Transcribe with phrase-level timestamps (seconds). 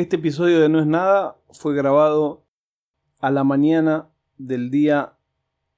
[0.00, 2.46] Este episodio de No es nada fue grabado
[3.18, 5.18] a la mañana del día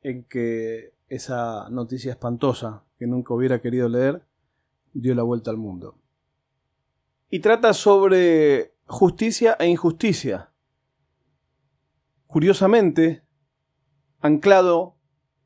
[0.00, 4.22] en que esa noticia espantosa que nunca hubiera querido leer
[4.92, 5.98] dio la vuelta al mundo.
[7.30, 10.52] Y trata sobre justicia e injusticia.
[12.28, 13.24] Curiosamente,
[14.20, 14.98] anclado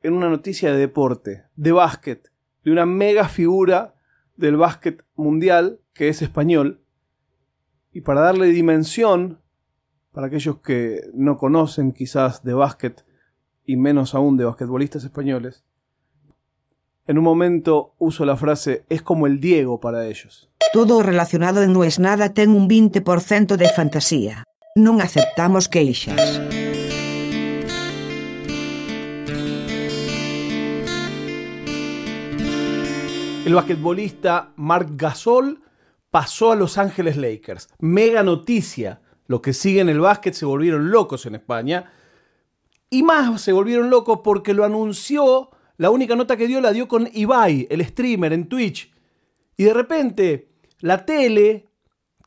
[0.02, 2.30] en una noticia de deporte, de básquet,
[2.62, 3.94] de una mega figura
[4.36, 6.82] del básquet mundial que es español.
[7.96, 9.40] Y para darle dimensión,
[10.12, 13.06] para aquellos que no conocen quizás de básquet
[13.64, 15.64] y menos aún de basquetbolistas españoles,
[17.06, 20.50] en un momento uso la frase es como el Diego para ellos.
[20.74, 24.44] Todo relacionado en No es nada ten un 20% de fantasía.
[24.76, 26.20] Non aceptamos queixas.
[33.46, 35.64] El basquetbolista Marc Gasol
[36.16, 37.68] pasó a Los Ángeles Lakers.
[37.78, 39.02] Mega noticia.
[39.26, 41.92] Los que siguen el básquet se volvieron locos en España.
[42.88, 45.50] Y más se volvieron locos porque lo anunció.
[45.76, 48.94] La única nota que dio la dio con Ibai, el streamer en Twitch.
[49.58, 50.48] Y de repente,
[50.80, 51.68] la tele,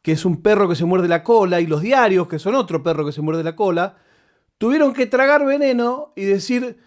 [0.04, 2.84] que es un perro que se muerde la cola, y los diarios, que son otro
[2.84, 3.98] perro que se muerde la cola,
[4.60, 6.78] tuvieron que tragar veneno y decir,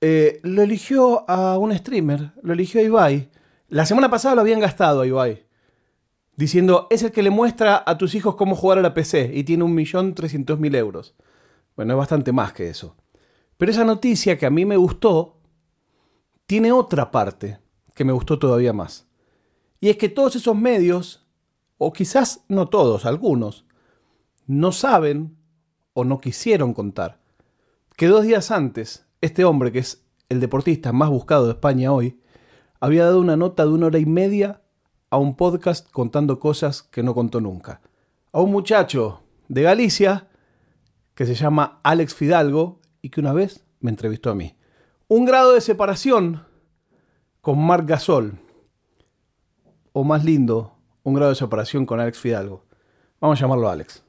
[0.00, 3.30] eh, lo eligió a un streamer, lo eligió a Ibai.
[3.68, 5.51] La semana pasada lo habían gastado a Ibai.
[6.42, 9.44] Diciendo, es el que le muestra a tus hijos cómo jugar a la PC y
[9.44, 11.14] tiene 1.300.000 euros.
[11.76, 12.96] Bueno, es bastante más que eso.
[13.56, 15.36] Pero esa noticia que a mí me gustó,
[16.46, 17.60] tiene otra parte
[17.94, 19.06] que me gustó todavía más.
[19.78, 21.24] Y es que todos esos medios,
[21.78, 23.64] o quizás no todos, algunos,
[24.48, 25.36] no saben
[25.92, 27.20] o no quisieron contar
[27.96, 32.18] que dos días antes, este hombre, que es el deportista más buscado de España hoy,
[32.80, 34.61] había dado una nota de una hora y media
[35.12, 37.82] a un podcast contando cosas que no contó nunca.
[38.32, 40.30] A un muchacho de Galicia
[41.14, 44.56] que se llama Alex Fidalgo y que una vez me entrevistó a mí.
[45.08, 46.46] Un grado de separación
[47.42, 48.38] con Marc Gasol.
[49.92, 52.64] O más lindo, un grado de separación con Alex Fidalgo.
[53.20, 54.02] Vamos a llamarlo Alex.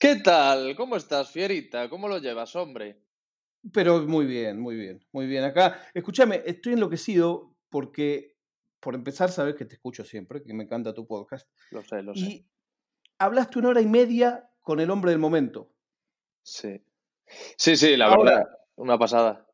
[0.00, 0.74] ¿Qué tal?
[0.74, 1.88] ¿Cómo estás, Fierita?
[1.88, 3.00] ¿Cómo lo llevas, hombre?
[3.72, 5.44] Pero muy bien, muy bien, muy bien.
[5.44, 8.35] Acá, escúchame, estoy enloquecido porque,
[8.86, 11.48] por empezar, sabes que te escucho siempre, que me encanta tu podcast.
[11.72, 12.20] Lo sé, lo sé.
[12.20, 12.46] Y
[13.18, 15.72] hablaste una hora y media con el hombre del momento.
[16.44, 16.80] Sí.
[17.58, 18.50] Sí, sí, la Ahora- verdad.
[18.76, 19.44] Una pasada.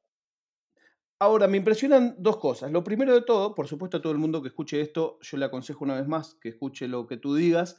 [1.18, 2.70] Ahora, me impresionan dos cosas.
[2.72, 5.46] Lo primero de todo, por supuesto, a todo el mundo que escuche esto, yo le
[5.46, 7.78] aconsejo una vez más que escuche lo que tú digas.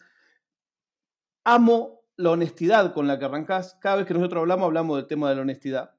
[1.44, 3.78] Amo la honestidad con la que arrancás.
[3.80, 5.96] Cada vez que nosotros hablamos, hablamos del tema de la honestidad.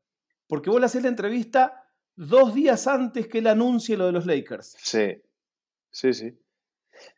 [0.48, 1.86] Porque vos le haces la entrevista
[2.16, 4.74] dos días antes que él anuncie lo de los Lakers.
[4.80, 5.22] Sí.
[5.94, 6.32] Sí, sí.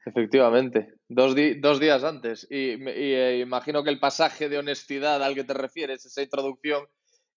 [0.05, 0.95] Efectivamente.
[1.09, 2.47] Dos, dos días antes.
[2.51, 6.85] Y, y, eh, imagino que el pasaje de honestidad al que te refieres, esa introducción,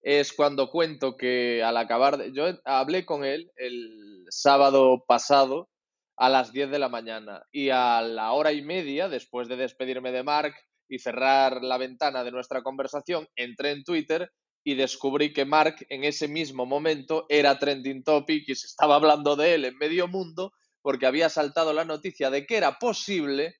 [0.02, 2.32] es cuando cuento que al acabar.
[2.34, 5.70] yo hablé con él el sábado pasado
[6.18, 10.12] a las 10 de la mañana y a la hora y media, después de despedirme
[10.12, 10.54] de Mark
[10.90, 14.30] y cerrar la ventana de nuestra conversación, entré en Twitter
[14.66, 19.38] y descubrí que Mark en ese mismo momento era trending topic y se estaba hablando
[19.38, 20.52] de él en medio mundo
[20.82, 23.56] porque había saltado la noticia de que era posible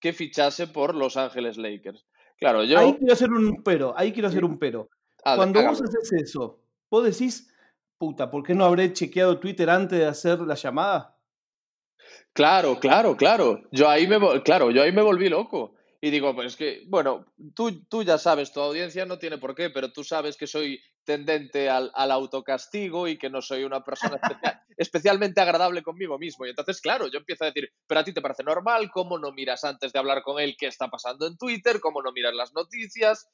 [0.00, 2.06] que fichase por Los Ángeles Lakers.
[2.38, 2.78] Claro, yo...
[2.78, 4.90] Ahí quiero hacer un pero, ahí quiero hacer un pero.
[5.24, 7.50] Ah, Cuando vos haces eso, vos decís,
[7.96, 11.16] puta, ¿por qué no habré chequeado Twitter antes de hacer la llamada?
[12.32, 13.62] Claro, claro, claro.
[13.70, 15.76] Yo ahí me, claro, yo ahí me volví loco.
[16.00, 17.24] Y digo, pues es que, bueno,
[17.54, 20.78] tú, tú ya sabes, tu audiencia no tiene por qué, pero tú sabes que soy
[21.04, 26.46] tendente al, al autocastigo y que no soy una persona especia- especialmente agradable conmigo mismo.
[26.46, 29.32] Y entonces, claro, yo empiezo a decir, pero a ti te parece normal, ¿cómo no
[29.32, 31.80] miras antes de hablar con él qué está pasando en Twitter?
[31.80, 33.28] ¿Cómo no miras las noticias?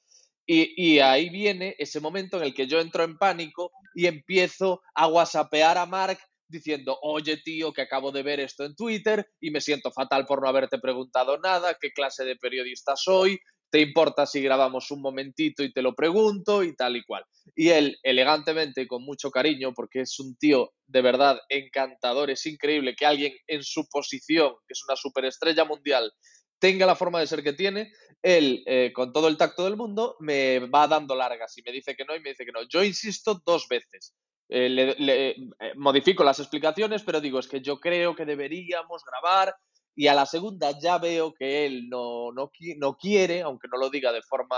[0.46, 4.82] Y, y ahí viene ese momento en el que yo entro en pánico y empiezo
[4.94, 9.52] a whatsappear a Mark diciendo, oye tío, que acabo de ver esto en Twitter y
[9.52, 13.38] me siento fatal por no haberte preguntado nada, qué clase de periodista soy,
[13.70, 17.24] te importa si grabamos un momentito y te lo pregunto y tal y cual.
[17.54, 22.94] Y él, elegantemente con mucho cariño, porque es un tío de verdad encantador, es increíble
[22.96, 26.12] que alguien en su posición, que es una superestrella mundial,
[26.58, 27.90] tenga la forma de ser que tiene,
[28.22, 31.94] él, eh, con todo el tacto del mundo, me va dando largas y me dice
[31.96, 32.60] que no y me dice que no.
[32.68, 34.14] Yo insisto dos veces.
[34.48, 35.36] Eh, le- le- eh,
[35.76, 39.54] modifico las explicaciones, pero digo, es que yo creo que deberíamos grabar
[39.94, 43.90] y a la segunda ya veo que él no, no, no quiere, aunque no lo
[43.90, 44.56] diga de forma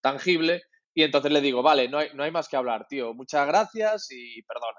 [0.00, 0.62] tangible,
[0.94, 4.08] y entonces le digo, vale, no hay, no hay más que hablar, tío, muchas gracias
[4.10, 4.78] y perdona.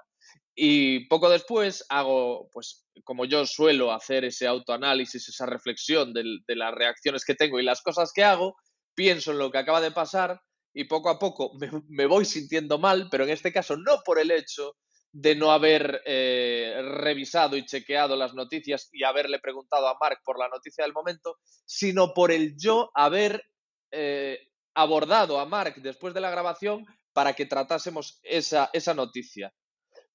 [0.54, 6.56] Y poco después hago, pues como yo suelo hacer ese autoanálisis, esa reflexión de, de
[6.56, 8.54] las reacciones que tengo y las cosas que hago,
[8.94, 10.40] pienso en lo que acaba de pasar
[10.74, 11.52] y poco a poco
[11.88, 14.76] me, voy sintiendo mal, pero en este caso no por el hecho
[15.14, 20.40] de no haber eh, revisado y chequeado las noticias y haberle preguntado a Mark por
[20.40, 23.44] la noticia del momento, sino por el yo haber
[23.92, 24.40] eh,
[24.74, 29.54] abordado a Mark después de la grabación para que tratásemos esa, esa noticia.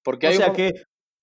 [0.03, 0.73] Porque o sea que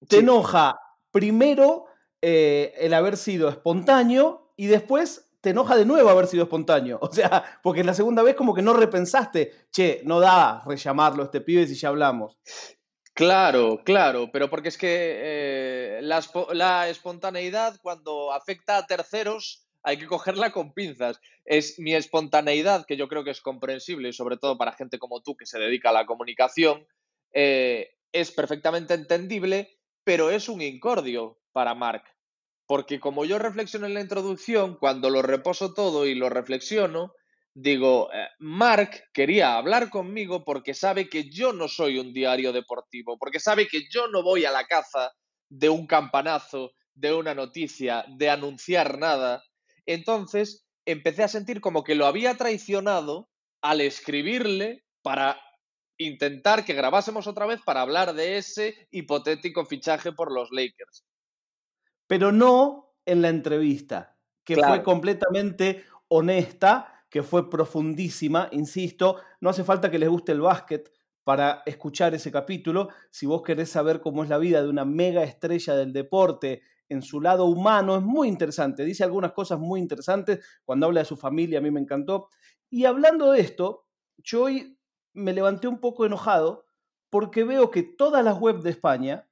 [0.09, 0.79] te enoja
[1.11, 1.85] primero
[2.23, 6.99] eh, el haber sido espontáneo y después te enoja de nuevo haber sido espontáneo.
[7.03, 11.27] O sea, porque la segunda vez como que no repensaste, che, no da rellamarlo a
[11.27, 12.39] este pibe si ya hablamos.
[13.17, 20.07] Claro, claro, pero porque es que eh, la, espontaneidad cuando afecta a terceros hay que
[20.07, 21.19] cogerla con pinzas.
[21.47, 25.23] Es mi espontaneidad, que yo creo que es comprensible, y sobre todo para gente como
[25.23, 26.87] tú que se dedica a la comunicación,
[27.33, 32.05] eh, es perfectamente entendible, pero es un incordio para Mark.
[32.67, 37.15] Porque como yo reflexiono en la introducción, cuando lo reposo todo y lo reflexiono,
[37.57, 43.19] digo, eh, Mark quería hablar conmigo porque sabe que yo no soy un diario deportivo,
[43.19, 45.13] porque sabe que yo no voy a la caza
[45.49, 49.43] de un campanazo, de una noticia, de anunciar nada.
[49.87, 53.29] Entonces empecé a sentir como que lo había traicionado
[53.63, 55.41] al escribirle para
[55.99, 61.07] intentar que grabásemos otra vez para hablar de ese hipotético fichaje por los Lakers
[62.07, 69.65] pero no en la entrevista, que fue completamente honesta, que fue profundísima, insisto, no hace
[69.65, 70.91] falta que les guste el básquet
[71.25, 75.25] para escuchar ese capítulo, si vos querés saber cómo es la vida de una mega
[75.25, 80.45] estrella del deporte en su lado humano, es muy interesante, dice algunas cosas muy interesantes,
[80.65, 82.29] cuando habla de su familia a mí me encantó,
[82.71, 83.87] y hablando de esto,
[84.19, 84.79] yo hoy
[85.15, 86.65] me levanté un poco enojado
[87.11, 89.29] porque veo que todas las webs de España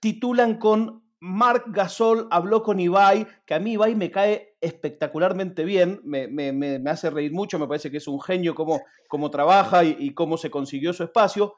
[0.00, 6.00] titulan con Mark Gasol habló con Ibai, que a mí Ibai me cae espectacularmente bien,
[6.04, 10.50] me, hace reír mucho, me parece que es un genio cómo, trabaja y, cómo se
[10.50, 11.56] consiguió su espacio,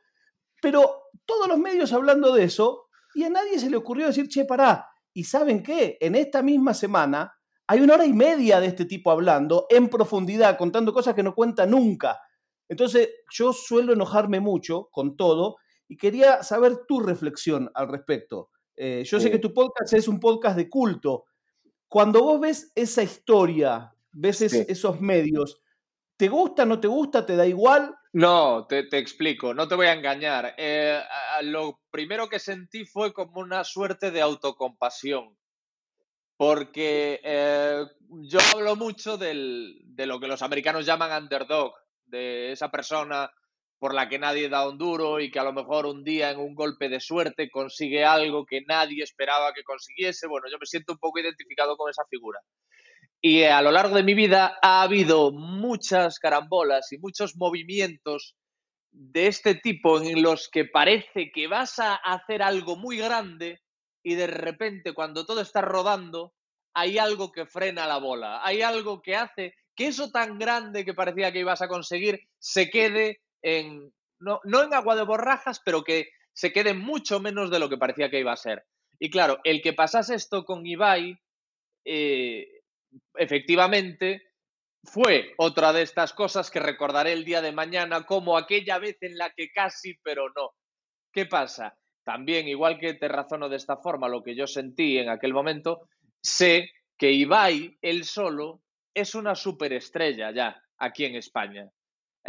[0.60, 4.44] pero todos los medios hablando de eso, y a nadie se le ocurrió decir, che,
[4.44, 5.96] pará, y ¿saben qué?
[6.00, 7.32] En esta misma semana
[7.66, 11.34] hay una hora y media de este tipo hablando en profundidad, contando cosas que no
[11.34, 12.20] cuenta nunca.
[12.68, 15.56] Entonces, yo suelo enojarme mucho con todo
[15.88, 18.50] y quería saber tu reflexión al respecto.
[18.76, 21.24] Eh, yo sé que tu podcast es un podcast de culto.
[21.88, 25.60] Cuando vos ves esa historia, ves esos medios,
[26.16, 27.94] ¿te gusta, no te gusta, te da igual?
[28.12, 30.54] No, te, explico, no te voy a engañar.
[30.58, 31.00] Eh,
[31.42, 35.36] lo primero que sentí fue como una suerte de autocompasión,
[36.36, 41.72] porque eh, yo hablo mucho de lo que los americanos llaman underdog,
[42.04, 43.30] de esa persona
[43.78, 46.38] por la que nadie da un duro y que a lo mejor un día en
[46.38, 50.26] un golpe de suerte consigue algo que nadie esperaba que consiguiese.
[50.26, 52.40] Bueno, yo me siento un poco identificado con esa figura.
[53.20, 58.36] Y a lo largo de mi vida ha habido muchas carambolas y muchos movimientos
[58.90, 63.60] de este tipo en los que parece que vas a hacer algo muy grande
[64.02, 66.32] y de repente cuando todo está rodando
[66.74, 70.94] hay algo que frena la bola, hay algo que hace que eso tan grande que
[70.94, 76.08] parecía que ibas a conseguir se quede en, no, en agua de borrajas, pero que
[76.32, 78.64] se quede mucho menos de lo que parecía que iba a ser.
[78.98, 81.18] Y claro, el que pasase esto con Ibai,
[81.84, 82.48] eh,
[83.14, 84.28] efectivamente,
[84.84, 89.18] fue otra de estas cosas que recordaré el día de mañana como aquella vez en
[89.18, 90.52] la que casi, pero no.
[91.12, 91.76] ¿Qué pasa?
[92.04, 95.88] También, igual que te razono de esta forma lo que yo sentí en aquel momento,
[96.22, 98.62] sé que Ibai, él solo,
[98.94, 101.70] es una superestrella ya aquí en España.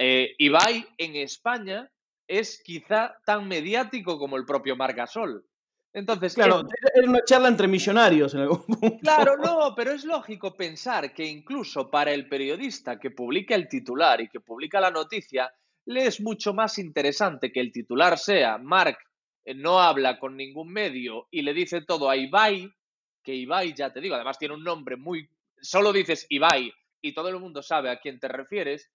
[0.02, 1.92] Eh, Ibai en España
[2.26, 5.46] es quizá tan mediático como el propio Margasol.
[5.92, 6.62] Entonces, claro,
[6.94, 9.00] era una charla entre millonarios en algún punto.
[9.02, 14.22] Claro, no, pero es lógico pensar que incluso para el periodista que publica el titular
[14.22, 15.52] y que publica la noticia,
[15.86, 18.98] le es mucho más interesante que el titular sea Mark
[19.44, 22.72] eh, no habla con ningún medio y le dice todo a Ibai,
[23.22, 25.28] que Ibai, ya te digo, además tiene un nombre muy...
[25.62, 28.90] Solo dices Ibai y todo el mundo sabe a quién te refieres,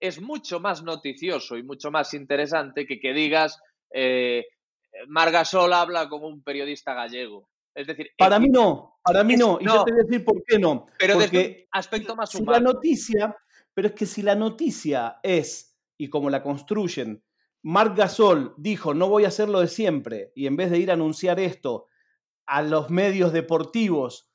[0.00, 3.60] es mucho más noticioso y mucho más interesante que que digas
[3.92, 4.46] eh,
[5.08, 7.48] Margasol habla como un periodista gallego.
[7.74, 10.42] Es decir, para mí no, para mí no, y yo te voy a decir por
[10.44, 10.86] qué no.
[10.98, 12.58] Pero desde un aspecto más humano.
[12.58, 13.36] Si la noticia,
[13.72, 17.22] pero es que si la noticia es, y como la construyen,
[17.62, 20.90] Marc Gasol dijo, no voy a hacer lo de siempre, y en vez de ir
[20.90, 21.86] a anunciar esto
[22.46, 24.28] a los medios deportivos,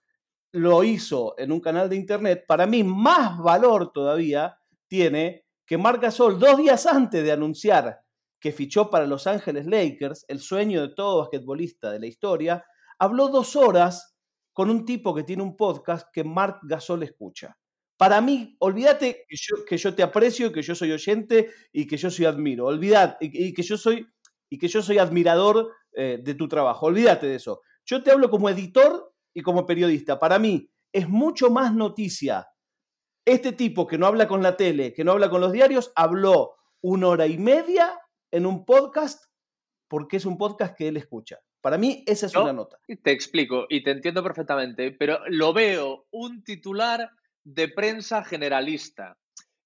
[0.53, 4.57] lo hizo en un canal de internet, para mí más valor todavía
[4.87, 7.99] tiene que Marc Gasol, dos días antes de anunciar
[8.39, 12.63] que fichó para Los Ángeles Lakers, el sueño de todo basquetbolista de la historia,
[12.99, 14.15] habló dos horas
[14.53, 17.57] con un tipo que tiene un podcast que Mark Gasol escucha.
[17.97, 19.25] Para mí, olvídate
[19.67, 22.65] que yo, te aprecio, que yo soy oyente y que yo soy admiro.
[22.65, 24.05] Olvídate y, que yo soy
[24.49, 26.87] y que yo soy admirador eh, de tu trabajo.
[26.87, 27.61] Olvídate de eso.
[27.85, 30.19] Yo te hablo como editor y como periodista.
[30.19, 32.45] Para mí es mucho más noticia.
[33.25, 36.55] Este tipo que no habla con la tele, que no habla con los diarios, habló
[36.81, 37.99] una hora y media
[38.31, 39.25] en un podcast
[39.87, 41.39] porque es un podcast que él escucha.
[41.61, 42.77] Para mí esa es una nota.
[43.01, 47.09] Te explico y te entiendo perfectamente, pero lo veo un titular
[47.43, 49.17] de prensa generalista.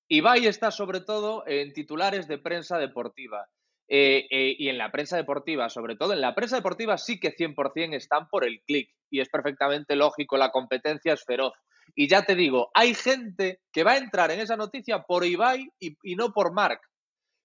[0.08, 3.50] Ibai está sobre todo en titulares de prensa deportiva.
[3.92, 7.36] Eh, eh, y en la prensa deportiva, sobre todo en la prensa deportiva, sí que
[7.36, 11.54] 100% están por el clic y es perfectamente lógico, la competencia es feroz.
[11.96, 15.70] Y ya te digo, hay gente que va a entrar en esa noticia por Ibai
[15.80, 16.82] y, y no por Mark.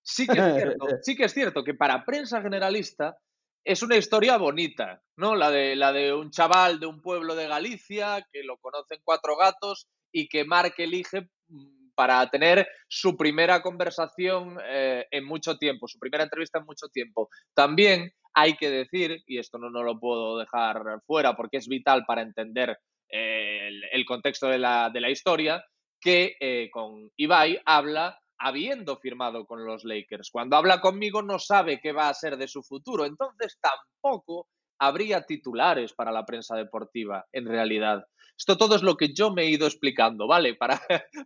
[0.03, 3.17] Sí que es cierto, sí que es cierto que para prensa generalista
[3.65, 5.35] es una historia bonita, ¿no?
[5.35, 9.37] La de, la de un chaval de un pueblo de Galicia que lo conocen cuatro
[9.37, 15.89] gatos y que Mark elige mm, para tener su primera conversación eh, en mucho tiempo,
[15.89, 17.31] su primera entrevista en mucho tiempo.
[17.55, 22.05] También hay que decir, y esto no, no lo puedo dejar fuera porque es vital
[22.05, 22.77] para entender
[23.09, 25.65] eh, el, contexto de la, de la historia,
[26.01, 30.31] que eh, con Ibai habla habiendo firmado con los Lakers.
[30.31, 35.25] Cuando habla conmigo no sabe qué va a ser de su futuro, entonces tampoco habría
[35.25, 38.05] titulares para la prensa deportiva, en realidad.
[38.37, 40.55] Esto todo es lo que yo me he ido explicando, ¿vale?
[40.59, 40.81] Para,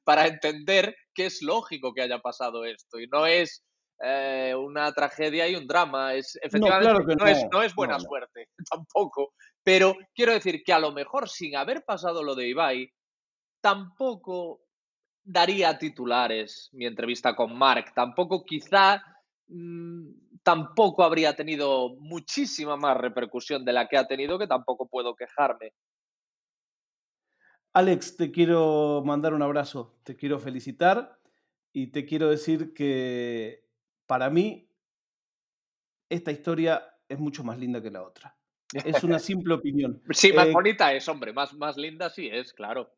[0.04, 3.64] para entender que es lógico que haya pasado esto y no es
[4.00, 6.14] eh, una tragedia y un drama.
[6.14, 9.34] Es, efectivamente, no, es, no, es, buena suerte, tampoco.
[9.62, 12.92] Pero quiero decir que a lo mejor sin haber pasado lo de Ibai,
[13.60, 14.62] tampoco
[15.22, 17.92] daría titulares mi entrevista con Mark.
[17.94, 19.02] Tampoco quizá
[19.48, 20.08] mm,
[20.42, 25.72] tampoco habría tenido muchísima más repercusión de la que ha tenido, que tampoco puedo quejarme.
[27.74, 31.20] Alex, te quiero mandar un abrazo, te quiero felicitar
[31.72, 33.67] y te quiero decir que
[34.08, 34.68] para mí
[36.08, 38.36] esta historia es mucho más linda que la otra.
[38.72, 40.02] Es una simple opinión.
[40.10, 42.90] Sí, más eh, bonita es, hombre, más, más linda sí es, claro.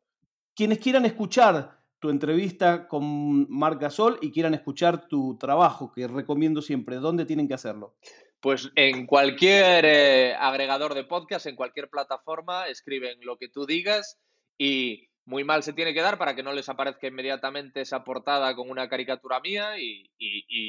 [0.55, 6.61] Quienes quieran escuchar tu entrevista con Marc Gasol y quieran escuchar tu trabajo, que recomiendo
[6.61, 7.95] siempre, ¿dónde tienen que hacerlo?
[8.39, 14.19] Pues en cualquier eh, agregador de podcast, en cualquier plataforma, escriben lo que tú digas
[14.57, 18.55] y muy mal se tiene que dar para que no les aparezca inmediatamente esa portada
[18.55, 20.09] con una caricatura mía y,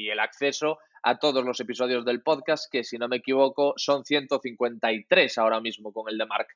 [0.09, 5.37] el acceso a todos los episodios del podcast, que si no me equivoco son 153
[5.37, 6.47] ahora mismo con el de Mark.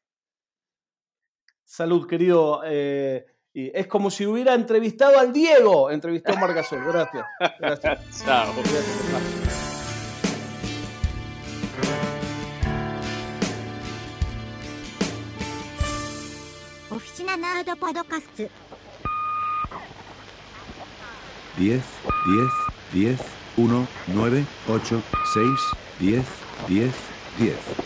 [1.64, 2.62] Salud, querido.
[2.66, 6.84] Eh, es como si hubiera entrevistado al Diego, entrevistó a Margasol.
[6.86, 7.26] Gracias.
[7.60, 8.24] Gracias.
[8.26, 8.54] Chao.
[8.56, 9.47] Gracias.
[17.37, 18.51] ナードポドカスト10
[21.59, 21.81] 10
[22.95, 23.19] 10
[23.59, 25.03] 1 9 8 6
[26.01, 26.25] 10
[26.69, 26.93] 10
[27.39, 27.86] 10